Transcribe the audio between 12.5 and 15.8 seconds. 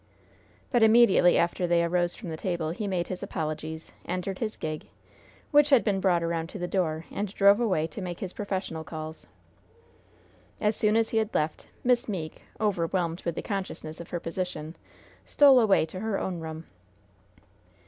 overwhelmed with the consciousness of her position, stole